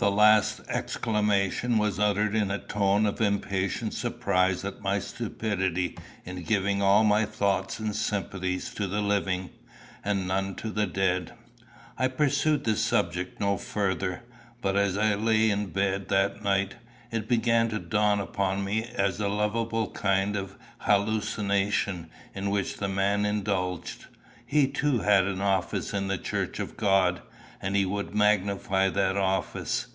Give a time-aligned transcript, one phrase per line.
[0.00, 6.44] The last exclamation was uttered in a tone of impatient surprise at my stupidity in
[6.44, 9.50] giving all my thoughts and sympathies to the living,
[10.04, 11.32] and none to the dead.
[11.98, 14.22] I pursued the subject no further,
[14.62, 16.76] but as I lay in bed that night,
[17.10, 22.86] it began to dawn upon me as a lovable kind of hallucination in which the
[22.86, 24.06] man indulged.
[24.46, 27.20] He too had an office in the Church of God,
[27.60, 29.88] and he would magnify that office.